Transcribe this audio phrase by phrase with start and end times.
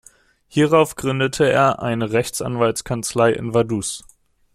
[0.47, 4.03] Hierauf gründete er eine Rechtsanwaltskanzlei in Vaduz.